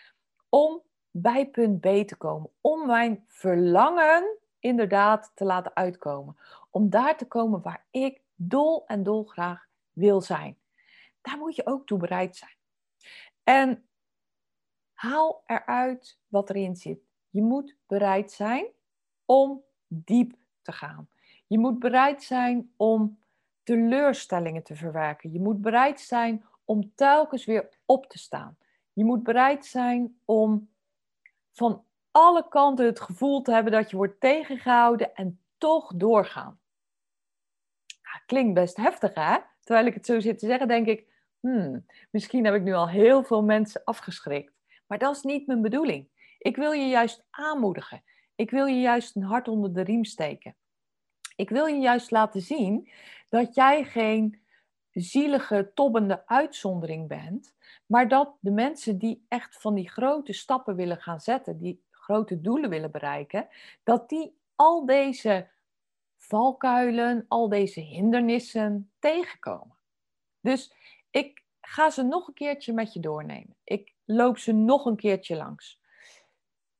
om 0.48 0.82
bij 1.20 1.46
punt 1.46 1.80
B 1.80 1.84
te 1.84 2.16
komen. 2.16 2.50
Om 2.60 2.86
mijn 2.86 3.24
verlangen 3.26 4.38
inderdaad 4.58 5.32
te 5.34 5.44
laten 5.44 5.76
uitkomen. 5.76 6.36
Om 6.70 6.90
daar 6.90 7.16
te 7.16 7.26
komen 7.26 7.62
waar 7.62 7.84
ik 7.90 8.20
dol 8.34 8.86
en 8.86 9.02
dolgraag 9.02 9.66
wil 9.92 10.20
zijn. 10.20 10.58
Daar 11.20 11.38
moet 11.38 11.56
je 11.56 11.66
ook 11.66 11.86
toe 11.86 11.98
bereid 11.98 12.36
zijn. 12.36 12.56
En 13.44 13.88
haal 14.92 15.42
eruit 15.46 16.18
wat 16.28 16.50
erin 16.50 16.76
zit. 16.76 17.00
Je 17.30 17.42
moet 17.42 17.76
bereid 17.86 18.32
zijn 18.32 18.66
om 19.24 19.62
diep 19.86 20.34
te 20.62 20.72
gaan. 20.72 21.08
Je 21.46 21.58
moet 21.58 21.78
bereid 21.78 22.22
zijn 22.22 22.72
om 22.76 23.18
teleurstellingen 23.62 24.62
te 24.62 24.76
verwerken. 24.76 25.32
Je 25.32 25.40
moet 25.40 25.60
bereid 25.60 26.00
zijn 26.00 26.44
om 26.64 26.92
telkens 26.94 27.44
weer 27.44 27.68
op 27.84 28.06
te 28.06 28.18
staan. 28.18 28.58
Je 28.92 29.04
moet 29.04 29.22
bereid 29.22 29.66
zijn 29.66 30.20
om 30.24 30.68
van 31.58 31.84
alle 32.10 32.48
kanten 32.48 32.86
het 32.86 33.00
gevoel 33.00 33.42
te 33.42 33.52
hebben 33.52 33.72
dat 33.72 33.90
je 33.90 33.96
wordt 33.96 34.20
tegengehouden 34.20 35.14
en 35.14 35.40
toch 35.58 35.92
doorgaan. 35.94 36.60
klinkt 38.26 38.54
best 38.54 38.76
heftig, 38.76 39.14
hè? 39.14 39.36
Terwijl 39.60 39.86
ik 39.86 39.94
het 39.94 40.06
zo 40.06 40.20
zit 40.20 40.38
te 40.38 40.46
zeggen, 40.46 40.68
denk 40.68 40.86
ik, 40.86 41.06
hmm, 41.40 41.86
misschien 42.10 42.44
heb 42.44 42.54
ik 42.54 42.62
nu 42.62 42.72
al 42.72 42.88
heel 42.88 43.24
veel 43.24 43.42
mensen 43.42 43.84
afgeschrikt. 43.84 44.52
Maar 44.86 44.98
dat 44.98 45.16
is 45.16 45.22
niet 45.22 45.46
mijn 45.46 45.62
bedoeling. 45.62 46.08
Ik 46.38 46.56
wil 46.56 46.72
je 46.72 46.88
juist 46.88 47.26
aanmoedigen. 47.30 48.02
Ik 48.34 48.50
wil 48.50 48.66
je 48.66 48.80
juist 48.80 49.16
een 49.16 49.22
hart 49.22 49.48
onder 49.48 49.74
de 49.74 49.80
riem 49.80 50.04
steken. 50.04 50.56
Ik 51.36 51.50
wil 51.50 51.66
je 51.66 51.78
juist 51.78 52.10
laten 52.10 52.40
zien 52.40 52.90
dat 53.28 53.54
jij 53.54 53.84
geen 53.84 54.42
zielige, 55.00 55.70
tobbende 55.74 56.26
uitzondering 56.26 57.08
bent, 57.08 57.54
maar 57.86 58.08
dat 58.08 58.36
de 58.40 58.50
mensen 58.50 58.98
die 58.98 59.24
echt 59.28 59.60
van 59.60 59.74
die 59.74 59.90
grote 59.90 60.32
stappen 60.32 60.76
willen 60.76 61.00
gaan 61.00 61.20
zetten, 61.20 61.58
die 61.58 61.82
grote 61.90 62.40
doelen 62.40 62.70
willen 62.70 62.90
bereiken, 62.90 63.48
dat 63.82 64.08
die 64.08 64.38
al 64.54 64.86
deze 64.86 65.48
valkuilen, 66.16 67.24
al 67.28 67.48
deze 67.48 67.80
hindernissen 67.80 68.92
tegenkomen. 68.98 69.76
Dus 70.40 70.72
ik 71.10 71.44
ga 71.60 71.90
ze 71.90 72.02
nog 72.02 72.28
een 72.28 72.34
keertje 72.34 72.72
met 72.72 72.92
je 72.92 73.00
doornemen. 73.00 73.56
Ik 73.64 73.94
loop 74.04 74.38
ze 74.38 74.52
nog 74.52 74.84
een 74.84 74.96
keertje 74.96 75.36
langs. 75.36 75.80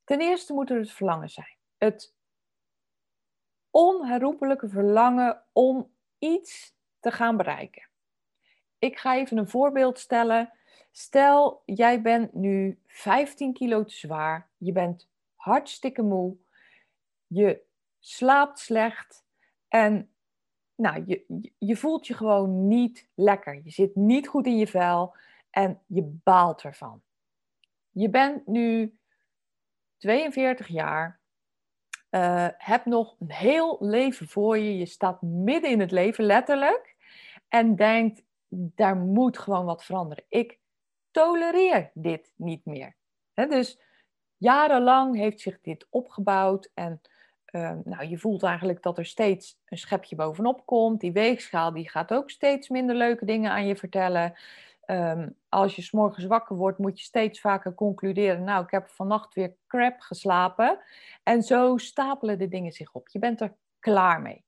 Ten 0.03 0.21
eerste 0.21 0.53
moet 0.53 0.69
er 0.69 0.79
het 0.79 0.91
verlangen 0.91 1.29
zijn. 1.29 1.57
Het 1.77 2.15
onherroepelijke 3.69 4.69
verlangen 4.69 5.43
om 5.53 5.91
iets 6.17 6.75
te 6.99 7.11
gaan 7.11 7.37
bereiken. 7.37 7.88
Ik 8.79 8.97
ga 8.97 9.15
even 9.15 9.37
een 9.37 9.49
voorbeeld 9.49 9.99
stellen. 9.99 10.53
Stel, 10.91 11.61
jij 11.65 12.01
bent 12.01 12.33
nu 12.33 12.79
15 12.87 13.53
kilo 13.53 13.83
te 13.83 13.93
zwaar, 13.93 14.49
je 14.57 14.71
bent 14.71 15.09
hartstikke 15.35 16.01
moe, 16.01 16.35
je 17.27 17.61
slaapt 17.99 18.59
slecht 18.59 19.25
en 19.67 20.09
nou, 20.75 21.03
je, 21.05 21.43
je 21.57 21.75
voelt 21.75 22.07
je 22.07 22.13
gewoon 22.13 22.67
niet 22.67 23.07
lekker. 23.13 23.61
Je 23.63 23.69
zit 23.69 23.95
niet 23.95 24.27
goed 24.27 24.45
in 24.45 24.57
je 24.57 24.67
vel 24.67 25.15
en 25.49 25.81
je 25.87 26.19
baalt 26.23 26.61
ervan. 26.61 27.01
Je 27.91 28.09
bent 28.09 28.47
nu 28.47 28.97
42 29.97 30.67
jaar, 30.67 31.19
uh, 32.11 32.47
hebt 32.57 32.85
nog 32.85 33.15
een 33.19 33.31
heel 33.31 33.77
leven 33.79 34.27
voor 34.27 34.57
je. 34.57 34.77
Je 34.77 34.85
staat 34.85 35.21
midden 35.21 35.69
in 35.69 35.79
het 35.79 35.91
leven, 35.91 36.23
letterlijk. 36.23 36.95
En 37.47 37.75
denkt, 37.75 38.23
daar 38.49 38.95
moet 38.95 39.37
gewoon 39.37 39.65
wat 39.65 39.83
veranderen. 39.83 40.23
Ik 40.29 40.59
tolereer 41.11 41.91
dit 41.93 42.33
niet 42.35 42.65
meer. 42.65 42.95
dus 43.33 43.79
jarenlang 44.37 45.15
heeft 45.15 45.39
zich 45.39 45.61
dit 45.61 45.87
opgebouwd 45.89 46.71
en 46.73 47.01
ehm, 47.45 47.79
nou, 47.83 48.07
je 48.07 48.17
voelt 48.17 48.43
eigenlijk 48.43 48.83
dat 48.83 48.97
er 48.97 49.05
steeds 49.05 49.59
een 49.65 49.77
schepje 49.77 50.15
bovenop 50.15 50.65
komt. 50.65 51.01
Die 51.01 51.11
weegschaal 51.11 51.73
die 51.73 51.89
gaat 51.89 52.13
ook 52.13 52.29
steeds 52.29 52.69
minder 52.69 52.95
leuke 52.95 53.25
dingen 53.25 53.51
aan 53.51 53.67
je 53.67 53.75
vertellen. 53.75 54.33
Um, 54.85 55.35
als 55.49 55.75
je 55.75 55.81
s'morgens 55.81 56.25
wakker 56.25 56.55
wordt, 56.55 56.77
moet 56.77 56.99
je 56.99 57.05
steeds 57.05 57.41
vaker 57.41 57.73
concluderen: 57.73 58.43
Nou, 58.43 58.63
ik 58.63 58.71
heb 58.71 58.87
vannacht 58.87 59.33
weer 59.33 59.55
crap 59.67 59.99
geslapen. 59.99 60.79
En 61.23 61.43
zo 61.43 61.77
stapelen 61.77 62.37
de 62.37 62.47
dingen 62.47 62.71
zich 62.71 62.93
op. 62.93 63.09
Je 63.09 63.19
bent 63.19 63.41
er 63.41 63.55
klaar 63.79 64.21
mee. 64.21 64.43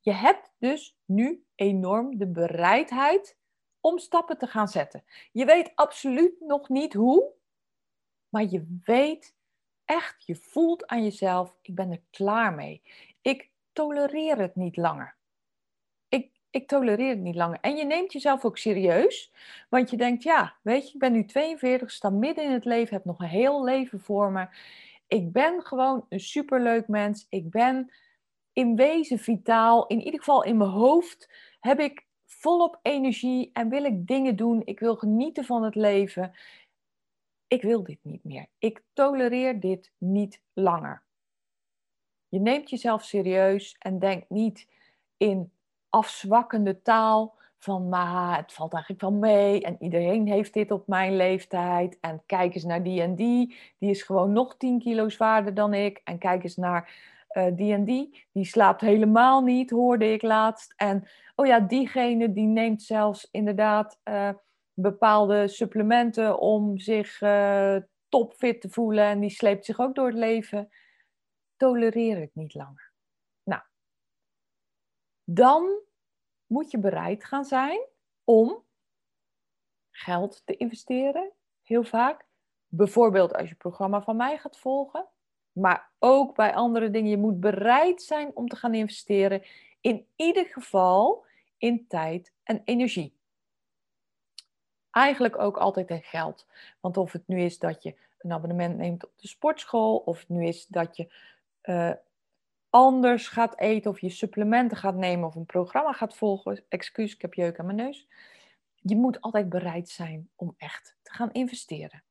Je 0.00 0.12
hebt 0.12 0.52
dus 0.58 0.96
nu 1.04 1.44
enorm 1.54 2.18
de 2.18 2.26
bereidheid 2.26 3.36
om 3.80 3.98
stappen 3.98 4.38
te 4.38 4.46
gaan 4.46 4.68
zetten. 4.68 5.04
Je 5.32 5.44
weet 5.44 5.72
absoluut 5.74 6.40
nog 6.40 6.68
niet 6.68 6.94
hoe, 6.94 7.32
maar 8.28 8.44
je 8.44 8.78
weet 8.84 9.34
echt, 9.84 10.26
je 10.26 10.34
voelt 10.34 10.86
aan 10.86 11.02
jezelf: 11.02 11.56
Ik 11.62 11.74
ben 11.74 11.90
er 11.90 12.02
klaar 12.10 12.54
mee. 12.54 12.82
Ik 13.22 13.50
tolereer 13.72 14.38
het 14.38 14.56
niet 14.56 14.76
langer 14.76 15.18
ik 16.50 16.68
tolereer 16.68 17.08
het 17.08 17.18
niet 17.18 17.34
langer. 17.34 17.58
En 17.60 17.76
je 17.76 17.84
neemt 17.84 18.12
jezelf 18.12 18.44
ook 18.44 18.58
serieus, 18.58 19.32
want 19.68 19.90
je 19.90 19.96
denkt, 19.96 20.22
ja, 20.22 20.54
weet 20.62 20.86
je, 20.86 20.92
ik 20.92 20.98
ben 20.98 21.12
nu 21.12 21.24
42, 21.24 21.90
sta 21.90 22.10
midden 22.10 22.44
in 22.44 22.50
het 22.50 22.64
leven, 22.64 22.94
heb 22.94 23.04
nog 23.04 23.20
een 23.20 23.26
heel 23.26 23.64
leven 23.64 24.00
voor 24.00 24.32
me. 24.32 24.46
Ik 25.06 25.32
ben 25.32 25.62
gewoon 25.62 26.06
een 26.08 26.20
superleuk 26.20 26.88
mens. 26.88 27.26
Ik 27.28 27.50
ben 27.50 27.92
in 28.60 28.76
wezen 28.76 29.18
vitaal. 29.18 29.86
In 29.86 30.00
ieder 30.00 30.18
geval 30.18 30.44
in 30.44 30.56
mijn 30.56 30.70
hoofd 30.70 31.30
heb 31.60 31.80
ik 31.80 32.06
volop 32.26 32.78
energie 32.82 33.50
en 33.52 33.68
wil 33.68 33.84
ik 33.84 34.06
dingen 34.06 34.36
doen. 34.36 34.62
Ik 34.64 34.80
wil 34.80 34.96
genieten 34.96 35.44
van 35.44 35.62
het 35.62 35.74
leven. 35.74 36.32
Ik 37.46 37.62
wil 37.62 37.82
dit 37.82 37.98
niet 38.02 38.24
meer. 38.24 38.46
Ik 38.58 38.82
tolereer 38.92 39.60
dit 39.60 39.92
niet 39.98 40.42
langer. 40.52 41.02
Je 42.28 42.40
neemt 42.40 42.70
jezelf 42.70 43.04
serieus 43.04 43.76
en 43.78 43.98
denkt 43.98 44.30
niet 44.30 44.68
in 45.16 45.52
afzwakkende 45.88 46.82
taal 46.82 47.38
van 47.58 47.88
maar 47.88 48.36
het 48.36 48.52
valt 48.52 48.72
eigenlijk 48.72 49.02
wel 49.02 49.12
mee 49.12 49.62
en 49.62 49.76
iedereen 49.80 50.26
heeft 50.28 50.52
dit 50.54 50.70
op 50.70 50.86
mijn 50.86 51.16
leeftijd 51.16 51.98
en 52.00 52.22
kijk 52.26 52.54
eens 52.54 52.64
naar 52.64 52.82
die 52.82 53.00
en 53.00 53.14
die, 53.14 53.56
die 53.78 53.90
is 53.90 54.02
gewoon 54.02 54.32
nog 54.32 54.56
10 54.56 54.78
kilo 54.78 55.08
zwaarder 55.08 55.54
dan 55.54 55.74
ik 55.74 56.00
en 56.04 56.18
kijk 56.18 56.42
eens 56.42 56.56
naar 56.56 56.92
uh, 57.32 57.46
die 57.56 57.72
en 57.72 57.84
die, 57.84 58.26
die 58.32 58.44
slaapt 58.44 58.80
helemaal 58.80 59.42
niet, 59.42 59.70
hoorde 59.70 60.12
ik 60.12 60.22
laatst. 60.22 60.72
En 60.76 61.08
oh 61.34 61.46
ja, 61.46 61.60
diegene 61.60 62.32
die 62.32 62.46
neemt 62.46 62.82
zelfs 62.82 63.28
inderdaad 63.30 64.00
uh, 64.04 64.30
bepaalde 64.72 65.48
supplementen 65.48 66.38
om 66.38 66.78
zich 66.78 67.20
uh, 67.20 67.76
topfit 68.08 68.60
te 68.60 68.70
voelen. 68.70 69.04
En 69.04 69.20
die 69.20 69.30
sleept 69.30 69.64
zich 69.64 69.80
ook 69.80 69.94
door 69.94 70.06
het 70.06 70.16
leven, 70.16 70.68
tolereer 71.56 72.20
het 72.20 72.34
niet 72.34 72.54
langer. 72.54 72.90
Dan 75.32 75.80
moet 76.46 76.70
je 76.70 76.78
bereid 76.78 77.24
gaan 77.24 77.44
zijn 77.44 77.86
om 78.24 78.64
geld 79.90 80.42
te 80.44 80.56
investeren, 80.56 81.32
heel 81.62 81.84
vaak. 81.84 82.26
Bijvoorbeeld 82.66 83.34
als 83.34 83.48
je 83.48 83.54
programma 83.54 84.02
van 84.02 84.16
mij 84.16 84.38
gaat 84.38 84.58
volgen, 84.58 85.08
maar 85.60 85.90
ook 85.98 86.34
bij 86.34 86.54
andere 86.54 86.90
dingen. 86.90 87.10
Je 87.10 87.16
moet 87.16 87.40
bereid 87.40 88.02
zijn 88.02 88.30
om 88.34 88.48
te 88.48 88.56
gaan 88.56 88.74
investeren, 88.74 89.42
in 89.80 90.06
ieder 90.16 90.46
geval 90.46 91.24
in 91.58 91.86
tijd 91.88 92.32
en 92.42 92.62
energie. 92.64 93.18
Eigenlijk 94.90 95.38
ook 95.38 95.56
altijd 95.56 95.90
in 95.90 96.02
geld. 96.02 96.46
Want 96.80 96.96
of 96.96 97.12
het 97.12 97.26
nu 97.26 97.40
is 97.40 97.58
dat 97.58 97.82
je 97.82 97.94
een 98.18 98.32
abonnement 98.32 98.76
neemt 98.76 99.04
op 99.04 99.12
de 99.16 99.28
sportschool, 99.28 99.96
of 99.96 100.18
het 100.18 100.28
nu 100.28 100.46
is 100.46 100.66
dat 100.66 100.96
je 100.96 101.12
uh, 101.62 101.92
anders 102.70 103.28
gaat 103.28 103.58
eten 103.58 103.90
of 103.90 104.00
je 104.00 104.10
supplementen 104.10 104.76
gaat 104.76 104.94
nemen 104.94 105.28
of 105.28 105.34
een 105.34 105.46
programma 105.46 105.92
gaat 105.92 106.16
volgen. 106.16 106.64
Excuus, 106.68 107.14
ik 107.14 107.22
heb 107.22 107.34
jeuk 107.34 107.58
aan 107.58 107.66
mijn 107.66 107.76
neus. 107.76 108.08
Je 108.74 108.96
moet 108.96 109.20
altijd 109.20 109.48
bereid 109.48 109.88
zijn 109.88 110.30
om 110.36 110.54
echt 110.56 110.96
te 111.02 111.12
gaan 111.12 111.32
investeren. 111.32 112.02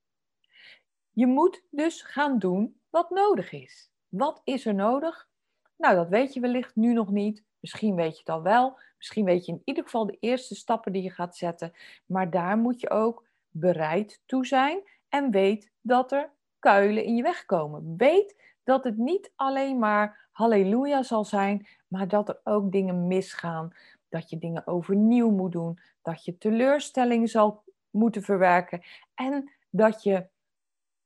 Je 1.10 1.26
moet 1.26 1.62
dus 1.70 2.02
gaan 2.02 2.38
doen 2.38 2.79
wat 2.90 3.10
nodig 3.10 3.52
is. 3.52 3.90
Wat 4.08 4.40
is 4.44 4.66
er 4.66 4.74
nodig? 4.74 5.28
Nou, 5.76 5.94
dat 5.94 6.08
weet 6.08 6.34
je 6.34 6.40
wellicht 6.40 6.76
nu 6.76 6.92
nog 6.92 7.10
niet. 7.10 7.44
Misschien 7.60 7.94
weet 7.94 8.12
je 8.12 8.18
het 8.18 8.28
al 8.28 8.42
wel. 8.42 8.78
Misschien 8.96 9.24
weet 9.24 9.46
je 9.46 9.52
in 9.52 9.62
ieder 9.64 9.84
geval 9.84 10.06
de 10.06 10.16
eerste 10.20 10.54
stappen 10.54 10.92
die 10.92 11.02
je 11.02 11.10
gaat 11.10 11.36
zetten. 11.36 11.72
Maar 12.06 12.30
daar 12.30 12.56
moet 12.56 12.80
je 12.80 12.90
ook 12.90 13.26
bereid 13.50 14.22
toe 14.26 14.46
zijn 14.46 14.82
en 15.08 15.30
weet 15.30 15.70
dat 15.80 16.12
er 16.12 16.30
kuilen 16.58 17.04
in 17.04 17.16
je 17.16 17.22
weg 17.22 17.44
komen. 17.44 17.94
Weet 17.96 18.36
dat 18.64 18.84
het 18.84 18.96
niet 18.96 19.32
alleen 19.36 19.78
maar 19.78 20.28
halleluja 20.32 21.02
zal 21.02 21.24
zijn, 21.24 21.66
maar 21.88 22.08
dat 22.08 22.28
er 22.28 22.40
ook 22.44 22.72
dingen 22.72 23.06
misgaan. 23.06 23.74
Dat 24.08 24.30
je 24.30 24.38
dingen 24.38 24.66
overnieuw 24.66 25.30
moet 25.30 25.52
doen, 25.52 25.78
dat 26.02 26.24
je 26.24 26.38
teleurstelling 26.38 27.30
zal 27.30 27.62
moeten 27.90 28.22
verwerken 28.22 28.82
en 29.14 29.52
dat 29.70 30.02
je 30.02 30.26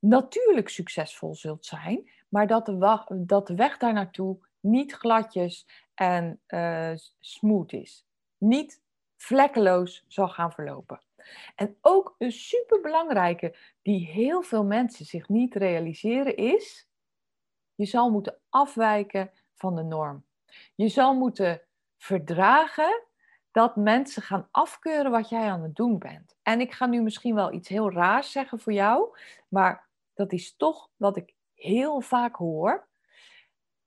natuurlijk 0.05 0.69
succesvol 0.69 1.35
zult 1.35 1.67
zijn, 1.67 2.11
maar 2.29 2.47
dat 2.47 2.67
de, 2.67 3.25
dat 3.27 3.47
de 3.47 3.55
weg 3.55 3.79
daar 3.79 3.93
naartoe 3.93 4.39
niet 4.61 4.93
gladjes 4.93 5.69
en 5.95 6.41
uh, 6.49 6.93
smooth 7.21 7.73
is. 7.73 8.07
Niet 8.39 8.83
vlekkeloos 9.17 10.05
zal 10.09 10.29
gaan 10.29 10.53
verlopen. 10.53 11.03
En 11.55 11.77
ook 11.81 12.15
een 12.19 12.33
superbelangrijke 12.33 13.57
die 13.83 14.07
heel 14.07 14.43
veel 14.43 14.65
mensen 14.65 15.05
zich 15.05 15.29
niet 15.29 15.55
realiseren 15.55 16.37
is, 16.37 16.89
je 17.75 17.85
zal 17.85 18.11
moeten 18.11 18.39
afwijken 18.49 19.31
van 19.55 19.75
de 19.75 19.83
norm. 19.83 20.25
Je 20.75 20.89
zal 20.89 21.15
moeten 21.15 21.63
verdragen 21.97 23.03
dat 23.51 23.77
mensen 23.77 24.23
gaan 24.23 24.49
afkeuren 24.51 25.11
wat 25.11 25.29
jij 25.29 25.51
aan 25.51 25.63
het 25.63 25.75
doen 25.75 25.99
bent. 25.99 26.37
En 26.43 26.61
ik 26.61 26.73
ga 26.73 26.87
nu 26.87 27.03
misschien 27.03 27.35
wel 27.35 27.53
iets 27.53 27.69
heel 27.69 27.93
raars 27.93 28.33
zeggen 28.33 28.61
voor 28.61 28.73
jou, 28.73 29.19
maar 29.49 29.84
dat 30.15 30.33
is 30.33 30.57
toch 30.57 30.91
wat 30.97 31.17
ik 31.17 31.35
heel 31.55 32.01
vaak 32.01 32.37
hoor. 32.37 32.87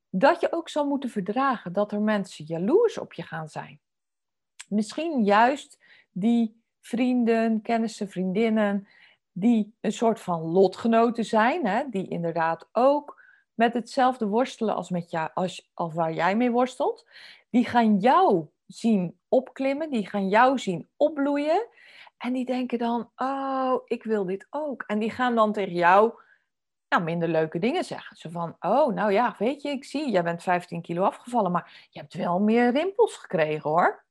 Dat 0.09 0.41
je 0.41 0.51
ook 0.51 0.69
zal 0.69 0.87
moeten 0.87 1.09
verdragen 1.09 1.73
dat 1.73 1.91
er 1.91 2.01
mensen 2.01 2.45
jaloers 2.45 2.97
op 2.97 3.13
je 3.13 3.23
gaan 3.23 3.49
zijn. 3.49 3.79
Misschien 4.67 5.23
juist 5.23 5.79
die 6.11 6.61
vrienden, 6.81 7.61
kennissen, 7.61 8.09
vriendinnen, 8.09 8.87
die 9.31 9.75
een 9.81 9.91
soort 9.91 10.19
van 10.19 10.41
lotgenoten 10.41 11.25
zijn, 11.25 11.67
hè, 11.67 11.83
die 11.89 12.07
inderdaad 12.07 12.67
ook 12.71 13.21
met 13.53 13.73
hetzelfde 13.73 14.27
worstelen 14.27 14.75
als, 14.75 14.89
met 14.89 15.11
jou, 15.11 15.29
als, 15.33 15.69
als 15.73 15.93
waar 15.93 16.13
jij 16.13 16.35
mee 16.35 16.51
worstelt. 16.51 17.07
Die 17.49 17.65
gaan 17.65 17.97
jou 17.97 18.47
zien 18.67 19.17
opklimmen, 19.27 19.89
die 19.89 20.07
gaan 20.07 20.29
jou 20.29 20.59
zien 20.59 20.87
opbloeien. 20.95 21.67
En 22.17 22.33
die 22.33 22.45
denken 22.45 22.77
dan, 22.77 23.11
oh, 23.15 23.75
ik 23.85 24.03
wil 24.03 24.25
dit 24.25 24.47
ook. 24.49 24.83
En 24.87 24.99
die 24.99 25.11
gaan 25.11 25.35
dan 25.35 25.53
tegen 25.53 25.73
jou 25.73 26.13
nou, 26.89 27.03
minder 27.03 27.29
leuke 27.29 27.59
dingen 27.59 27.83
zeggen. 27.83 28.17
Zo 28.17 28.29
van, 28.29 28.55
oh, 28.59 28.93
nou 28.93 29.11
ja, 29.11 29.35
weet 29.37 29.61
je, 29.61 29.69
ik 29.69 29.83
zie, 29.83 30.11
jij 30.11 30.23
bent 30.23 30.43
15 30.43 30.81
kilo 30.81 31.03
afgevallen, 31.03 31.51
maar 31.51 31.87
je 31.89 31.99
hebt 31.99 32.13
wel 32.13 32.39
meer 32.39 32.71
rimpels 32.71 33.15
gekregen 33.15 33.69
hoor. 33.69 34.05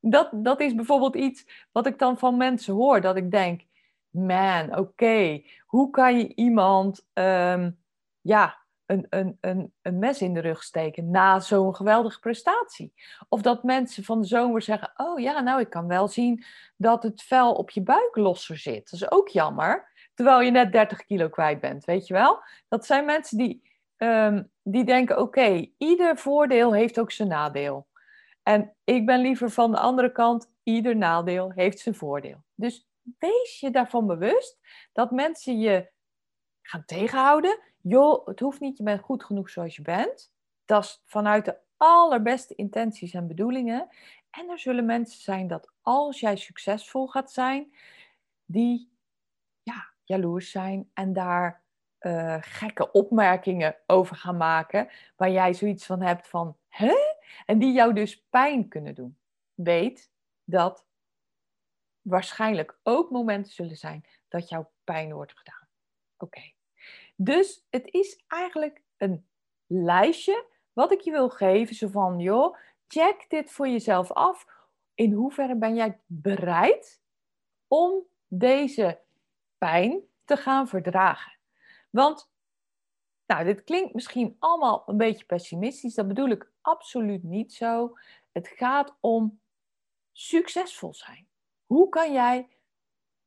Dat, 0.00 0.30
dat 0.32 0.60
is 0.60 0.74
bijvoorbeeld 0.74 1.14
iets 1.14 1.68
wat 1.72 1.86
ik 1.86 1.98
dan 1.98 2.18
van 2.18 2.36
mensen 2.36 2.74
hoor, 2.74 3.00
dat 3.00 3.16
ik 3.16 3.30
denk, 3.30 3.62
man, 4.10 4.76
oké, 4.78 5.42
hoe 5.66 5.90
kan 5.90 6.18
je 6.18 6.34
iemand 6.34 7.06
um, 7.12 7.78
ja, 8.20 8.59
een, 8.90 9.06
een, 9.08 9.38
een, 9.40 9.72
een 9.82 9.98
mes 9.98 10.22
in 10.22 10.34
de 10.34 10.40
rug 10.40 10.62
steken 10.62 11.10
na 11.10 11.40
zo'n 11.40 11.74
geweldige 11.74 12.18
prestatie? 12.18 12.94
Of 13.28 13.42
dat 13.42 13.62
mensen 13.62 14.04
van 14.04 14.20
de 14.20 14.26
zomer 14.26 14.62
zeggen, 14.62 14.92
oh 14.96 15.20
ja, 15.20 15.40
nou, 15.40 15.60
ik 15.60 15.70
kan 15.70 15.86
wel 15.86 16.08
zien 16.08 16.44
dat 16.76 17.02
het 17.02 17.22
vel 17.22 17.52
op 17.52 17.70
je 17.70 17.82
buik 17.82 18.16
losser 18.16 18.58
zit. 18.58 18.90
Dat 18.90 19.00
is 19.00 19.10
ook 19.10 19.28
jammer, 19.28 19.92
terwijl 20.14 20.40
je 20.40 20.50
net 20.50 20.72
30 20.72 21.04
kilo 21.04 21.28
kwijt 21.28 21.60
bent, 21.60 21.84
weet 21.84 22.06
je 22.06 22.14
wel? 22.14 22.42
Dat 22.68 22.86
zijn 22.86 23.04
mensen 23.04 23.38
die, 23.38 23.62
um, 23.96 24.50
die 24.62 24.84
denken, 24.84 25.18
oké, 25.18 25.66
ieder 25.78 26.16
voordeel 26.16 26.74
heeft 26.74 27.00
ook 27.00 27.12
zijn 27.12 27.28
nadeel. 27.28 27.88
En 28.42 28.74
ik 28.84 29.06
ben 29.06 29.20
liever 29.20 29.50
van 29.50 29.70
de 29.70 29.78
andere 29.78 30.12
kant, 30.12 30.52
ieder 30.62 30.96
nadeel 30.96 31.52
heeft 31.54 31.78
zijn 31.78 31.94
voordeel. 31.94 32.44
Dus 32.54 32.88
wees 33.18 33.60
je 33.60 33.70
daarvan 33.70 34.06
bewust 34.06 34.58
dat 34.92 35.10
mensen 35.10 35.58
je 35.58 35.90
gaan 36.62 36.84
tegenhouden. 36.84 37.58
Joh, 37.82 38.26
het 38.26 38.40
hoeft 38.40 38.60
niet, 38.60 38.76
je 38.76 38.82
bent 38.82 39.00
goed 39.00 39.24
genoeg 39.24 39.50
zoals 39.50 39.76
je 39.76 39.82
bent. 39.82 40.32
Dat 40.64 40.84
is 40.84 41.02
vanuit 41.04 41.44
de 41.44 41.56
allerbeste 41.76 42.54
intenties 42.54 43.14
en 43.14 43.26
bedoelingen. 43.26 43.88
En 44.30 44.48
er 44.48 44.58
zullen 44.58 44.86
mensen 44.86 45.20
zijn 45.20 45.46
dat 45.46 45.70
als 45.82 46.20
jij 46.20 46.36
succesvol 46.36 47.06
gaat 47.06 47.32
zijn, 47.32 47.74
die 48.44 48.92
ja, 49.62 49.90
jaloers 50.04 50.50
zijn 50.50 50.90
en 50.94 51.12
daar 51.12 51.62
uh, 52.00 52.36
gekke 52.40 52.92
opmerkingen 52.92 53.76
over 53.86 54.16
gaan 54.16 54.36
maken, 54.36 54.88
waar 55.16 55.30
jij 55.30 55.54
zoiets 55.54 55.86
van 55.86 56.02
hebt 56.02 56.28
van, 56.28 56.56
hè? 56.68 56.94
En 57.46 57.58
die 57.58 57.72
jou 57.72 57.92
dus 57.92 58.24
pijn 58.30 58.68
kunnen 58.68 58.94
doen. 58.94 59.18
Weet 59.54 60.10
dat 60.44 60.86
waarschijnlijk 62.00 62.78
ook 62.82 63.10
momenten 63.10 63.52
zullen 63.52 63.76
zijn 63.76 64.04
dat 64.28 64.48
jou 64.48 64.64
pijn 64.84 65.12
wordt 65.12 65.38
gedaan. 65.38 65.68
Oké. 66.16 66.52
Dus 67.22 67.66
het 67.70 67.86
is 67.92 68.24
eigenlijk 68.28 68.82
een 68.96 69.26
lijstje 69.66 70.46
wat 70.72 70.92
ik 70.92 71.00
je 71.00 71.10
wil 71.10 71.28
geven. 71.28 71.74
Zo 71.74 71.88
van, 71.88 72.18
joh, 72.18 72.56
check 72.88 73.24
dit 73.28 73.50
voor 73.50 73.68
jezelf 73.68 74.12
af. 74.12 74.46
In 74.94 75.12
hoeverre 75.12 75.56
ben 75.56 75.74
jij 75.74 76.00
bereid 76.06 77.00
om 77.68 78.02
deze 78.28 79.00
pijn 79.58 80.00
te 80.24 80.36
gaan 80.36 80.68
verdragen? 80.68 81.32
Want, 81.90 82.30
nou, 83.26 83.44
dit 83.44 83.64
klinkt 83.64 83.94
misschien 83.94 84.36
allemaal 84.38 84.82
een 84.86 84.96
beetje 84.96 85.24
pessimistisch. 85.24 85.94
Dat 85.94 86.08
bedoel 86.08 86.28
ik 86.28 86.50
absoluut 86.60 87.22
niet 87.22 87.52
zo. 87.52 87.96
Het 88.32 88.48
gaat 88.48 88.96
om 89.00 89.40
succesvol 90.12 90.94
zijn. 90.94 91.28
Hoe 91.66 91.88
kan 91.88 92.12
jij 92.12 92.48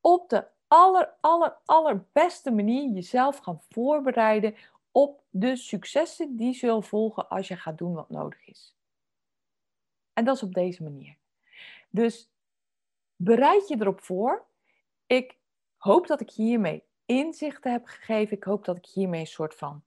op 0.02 0.30
de 0.30 0.48
aller, 0.74 1.14
aller, 1.20 1.58
allerbeste 1.66 2.52
manier 2.52 2.90
jezelf 2.90 3.38
gaan 3.38 3.62
voorbereiden 3.70 4.56
op 4.92 5.24
de 5.30 5.56
successen 5.56 6.36
die 6.36 6.54
zullen 6.54 6.84
volgen 6.84 7.30
als 7.30 7.48
je 7.48 7.56
gaat 7.56 7.78
doen 7.78 7.94
wat 7.94 8.10
nodig 8.10 8.48
is? 8.48 8.76
En 10.14 10.26
dat 10.26 10.36
is 10.36 10.44
op 10.44 10.54
deze 10.54 10.84
manier. 10.84 11.18
Dus 11.90 12.32
bereid 13.16 13.68
je 13.68 13.76
erop 13.80 14.02
voor. 14.02 14.46
Ik 15.06 15.38
hoop 15.78 16.08
dat 16.08 16.22
ik 16.22 16.32
hiermee 16.32 16.84
inzichten 17.06 17.72
heb 17.72 17.86
gegeven. 17.86 18.38
Ik 18.38 18.44
hoop 18.44 18.66
dat 18.66 18.78
ik 18.78 18.86
hiermee 18.86 19.20
een 19.20 19.28
soort 19.28 19.56
van 19.56 19.84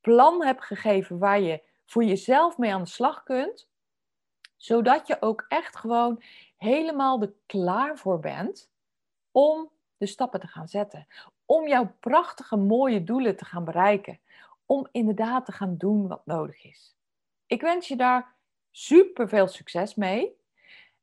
plan 0.00 0.44
heb 0.44 0.58
gegeven 0.58 1.18
waar 1.18 1.40
je 1.40 1.62
voor 1.86 2.04
jezelf 2.04 2.58
mee 2.58 2.74
aan 2.74 2.82
de 2.82 2.88
slag 2.88 3.22
kunt. 3.22 3.68
Zodat 4.56 5.06
je 5.06 5.22
ook 5.22 5.44
echt 5.48 5.76
gewoon 5.76 6.22
helemaal 6.56 7.22
er 7.22 7.34
klaar 7.46 7.98
voor 7.98 8.20
bent 8.20 8.70
om 9.30 9.72
de 9.96 10.06
stappen 10.06 10.40
te 10.40 10.46
gaan 10.46 10.68
zetten. 10.68 11.06
Om 11.44 11.68
jouw 11.68 11.96
prachtige, 12.00 12.56
mooie 12.56 13.04
doelen 13.04 13.36
te 13.36 13.44
gaan 13.44 13.64
bereiken. 13.64 14.20
Om 14.66 14.88
inderdaad 14.92 15.44
te 15.44 15.52
gaan 15.52 15.76
doen 15.76 16.08
wat 16.08 16.26
nodig 16.26 16.64
is. 16.64 16.96
Ik 17.46 17.60
wens 17.60 17.88
je 17.88 17.96
daar 17.96 18.34
super 18.70 19.28
veel 19.28 19.48
succes 19.48 19.94
mee. 19.94 20.36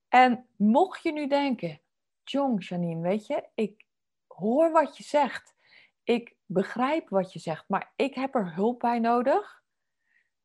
En 0.07 0.47
mocht 0.55 1.03
je 1.03 1.11
nu 1.11 1.27
denken, 1.27 1.81
Jong, 2.23 2.67
Janine, 2.67 3.01
weet 3.01 3.27
je, 3.27 3.47
ik 3.55 3.85
hoor 4.27 4.71
wat 4.71 4.97
je 4.97 5.03
zegt. 5.03 5.55
Ik 6.03 6.35
begrijp 6.45 7.09
wat 7.09 7.33
je 7.33 7.39
zegt, 7.39 7.63
maar 7.67 7.93
ik 7.95 8.15
heb 8.15 8.35
er 8.35 8.53
hulp 8.53 8.79
bij 8.79 8.99
nodig. 8.99 9.63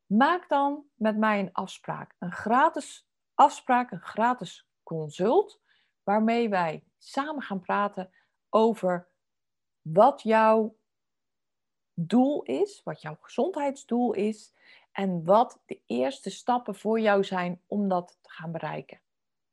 Maak 0.06 0.48
dan 0.48 0.84
met 0.94 1.16
mij 1.16 1.38
een 1.38 1.52
afspraak. 1.52 2.14
Een 2.18 2.32
gratis 2.32 3.08
afspraak, 3.34 3.90
een 3.90 4.00
gratis 4.00 4.68
consult, 4.82 5.60
waarmee 6.02 6.48
wij 6.48 6.84
samen 6.98 7.42
gaan 7.42 7.60
praten 7.60 8.10
over 8.56 9.08
wat 9.82 10.22
jouw 10.22 10.76
doel 11.94 12.42
is, 12.42 12.80
wat 12.84 13.02
jouw 13.02 13.16
gezondheidsdoel 13.20 14.12
is 14.12 14.54
en 14.92 15.24
wat 15.24 15.62
de 15.66 15.80
eerste 15.86 16.30
stappen 16.30 16.74
voor 16.74 17.00
jou 17.00 17.24
zijn 17.24 17.60
om 17.66 17.88
dat 17.88 18.18
te 18.20 18.30
gaan 18.30 18.52
bereiken. 18.52 19.00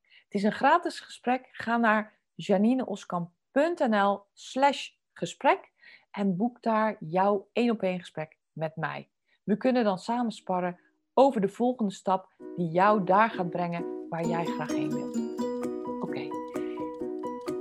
Het 0.02 0.34
is 0.34 0.44
een 0.44 0.52
gratis 0.52 1.00
gesprek. 1.00 1.50
Ga 1.52 1.78
naar 1.78 2.14
janineoskamp.nl 2.36 4.24
slash 4.34 4.90
gesprek 5.14 5.72
en 6.12 6.38
boek 6.38 6.62
daar 6.62 6.96
jouw 7.00 7.50
één 7.54 7.72
op 7.72 7.82
één 7.82 8.00
gesprek 8.00 8.38
met 8.52 8.76
mij. 8.76 9.10
We 9.44 9.58
kunnen 9.58 9.84
dan 9.84 10.00
samen 10.00 10.32
sparren 10.32 10.80
over 11.14 11.42
de 11.42 11.50
volgende 11.50 11.94
stap 11.94 12.30
die 12.56 12.70
jou 12.70 13.04
daar 13.04 13.30
gaat 13.30 13.50
brengen 13.50 14.08
waar 14.10 14.26
jij 14.26 14.46
graag 14.46 14.72
heen 14.72 14.90
wilt. 14.90 15.33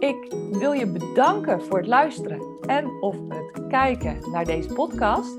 Ik 0.03 0.35
wil 0.51 0.73
je 0.73 0.87
bedanken 0.87 1.63
voor 1.63 1.79
het 1.79 1.87
luisteren 1.87 2.43
en 2.67 2.87
of 3.01 3.17
het 3.29 3.67
kijken 3.69 4.31
naar 4.33 4.45
deze 4.45 4.69
podcast. 4.73 5.37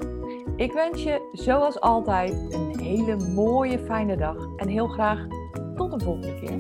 Ik 0.56 0.72
wens 0.72 1.04
je 1.04 1.30
zoals 1.34 1.80
altijd 1.80 2.34
een 2.50 2.80
hele 2.80 3.16
mooie 3.18 3.80
fijne 3.80 4.18
dag 4.18 4.36
en 4.58 4.68
heel 4.68 4.88
graag 4.88 5.28
tot 5.76 5.92
de 5.92 6.00
volgende 6.00 6.40
keer. 6.40 6.60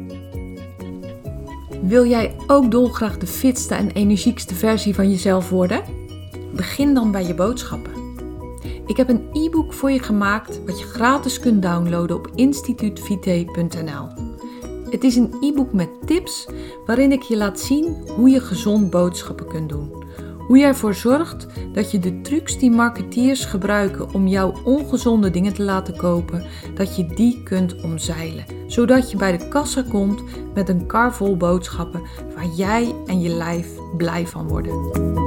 Wil 1.82 2.06
jij 2.06 2.36
ook 2.48 2.72
dolgraag 2.72 3.18
de 3.18 3.28
fitste 3.28 3.76
en 3.76 3.92
energiekste 3.92 4.56
versie 4.56 4.96
van 4.96 5.10
jezelf 5.10 5.50
worden? 5.50 5.84
Begin 6.56 6.94
dan 6.94 7.12
bij 7.12 7.26
je 7.26 7.34
boodschappen. 7.34 7.94
Ik 8.86 8.98
heb 8.98 9.10
een 9.10 9.30
e-book 9.32 9.74
voor 9.74 9.92
je 9.92 10.04
gemaakt 10.04 10.64
wat 10.66 10.80
je 10.80 10.86
gratis 10.86 11.40
kunt 11.40 11.62
downloaden 11.62 12.16
op 12.16 12.32
instituutvite.nl. 12.36 14.33
Het 14.94 15.04
is 15.04 15.16
een 15.16 15.34
e-book 15.42 15.74
met 15.74 15.90
tips 16.06 16.48
waarin 16.86 17.12
ik 17.12 17.22
je 17.22 17.38
laat 17.38 17.60
zien 17.60 17.96
hoe 18.16 18.30
je 18.30 18.40
gezond 18.40 18.90
boodschappen 18.90 19.48
kunt 19.48 19.70
doen. 19.70 20.04
Hoe 20.48 20.58
je 20.58 20.66
ervoor 20.66 20.94
zorgt 20.94 21.48
dat 21.72 21.92
je 21.92 22.00
de 22.00 22.22
trucs 22.22 22.60
die 22.60 22.72
marketeers 22.72 23.46
gebruiken 23.46 24.14
om 24.14 24.28
jouw 24.28 24.54
ongezonde 24.64 25.30
dingen 25.30 25.54
te 25.54 25.64
laten 25.64 25.98
kopen, 25.98 26.46
dat 26.76 26.96
je 26.96 27.06
die 27.06 27.44
kunt 27.44 27.84
omzeilen. 27.84 28.46
Zodat 28.68 29.12
je 29.12 29.18
bij 29.18 29.38
de 29.38 29.48
kassa 29.48 29.84
komt 29.90 30.24
met 30.54 30.70
een 30.70 30.86
kar 30.86 31.14
vol 31.14 31.38
boodschappen 31.38 32.02
waar 32.36 32.50
jij 32.56 32.96
en 33.06 33.22
je 33.22 33.30
lijf 33.30 33.68
blij 33.98 34.28
van 34.28 34.48
worden. 34.48 35.23